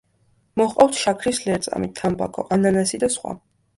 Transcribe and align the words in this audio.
მოჰყავთ 0.61 1.01
შაქრის 1.01 1.41
ლერწამი, 1.49 1.91
თამბაქო, 2.03 2.47
ანანასი 2.57 3.05
და 3.05 3.11
სხვა. 3.19 3.37